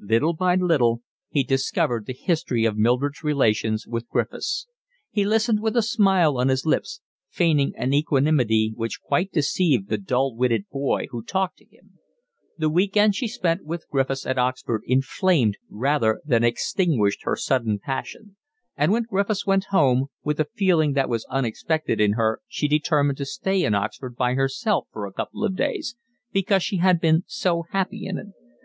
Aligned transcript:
Little 0.00 0.32
by 0.32 0.56
little 0.56 1.02
he 1.30 1.44
discovered 1.44 2.06
the 2.06 2.12
history 2.12 2.64
of 2.64 2.76
Mildred's 2.76 3.22
relations 3.22 3.86
with 3.86 4.08
Griffiths. 4.08 4.66
He 5.12 5.24
listened 5.24 5.60
with 5.62 5.76
a 5.76 5.82
smile 5.82 6.36
on 6.36 6.48
his 6.48 6.66
lips, 6.66 7.00
feigning 7.30 7.74
an 7.76 7.94
equanimity 7.94 8.72
which 8.74 9.00
quite 9.00 9.30
deceived 9.30 9.88
the 9.88 9.96
dull 9.96 10.34
witted 10.34 10.68
boy 10.68 11.06
who 11.12 11.22
talked 11.22 11.58
to 11.58 11.64
him. 11.64 12.00
The 12.56 12.68
week 12.68 12.96
end 12.96 13.14
she 13.14 13.28
spent 13.28 13.62
with 13.64 13.86
Griffiths 13.88 14.26
at 14.26 14.36
Oxford 14.36 14.82
inflamed 14.84 15.58
rather 15.70 16.20
than 16.26 16.42
extinguished 16.42 17.22
her 17.22 17.36
sudden 17.36 17.78
passion; 17.78 18.34
and 18.76 18.90
when 18.90 19.04
Griffiths 19.08 19.46
went 19.46 19.66
home, 19.66 20.06
with 20.24 20.40
a 20.40 20.48
feeling 20.56 20.94
that 20.94 21.08
was 21.08 21.24
unexpected 21.30 22.00
in 22.00 22.14
her 22.14 22.40
she 22.48 22.66
determined 22.66 23.18
to 23.18 23.24
stay 23.24 23.62
in 23.62 23.76
Oxford 23.76 24.16
by 24.16 24.34
herself 24.34 24.88
for 24.92 25.06
a 25.06 25.12
couple 25.12 25.44
of 25.44 25.54
days, 25.54 25.94
because 26.32 26.64
she 26.64 26.78
had 26.78 27.00
been 27.00 27.22
so 27.28 27.62
happy 27.70 28.06
in 28.06 28.18
it. 28.18 28.26